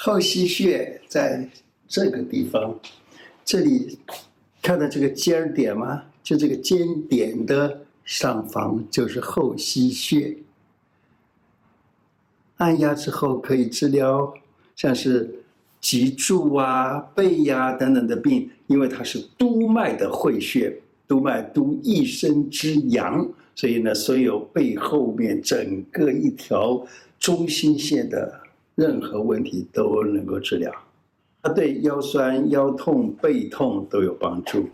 [0.00, 1.48] 后溪穴在
[1.88, 2.78] 这个地方，
[3.44, 3.98] 这里
[4.62, 6.04] 看到这个尖点吗？
[6.22, 10.36] 就这个尖点的上方就是后溪穴。
[12.58, 14.32] 按压之后可以治疗
[14.76, 15.42] 像是
[15.80, 26.86] 脊柱啊、背呀、等等的病，因为它是督脉的会穴，督脉督一身之阳，所以呢，所有背后面整个一条
[27.18, 28.42] 中心线的。
[28.78, 30.72] 任何问题都能够治疗，
[31.42, 34.68] 它对腰酸、腰痛、背痛都有帮助。